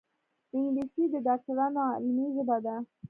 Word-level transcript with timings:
انګلیسي 0.55 1.03
د 1.13 1.15
ډاکټرانو 1.27 1.79
علمي 1.93 2.27
ژبه 2.35 2.57
ده 2.65 2.75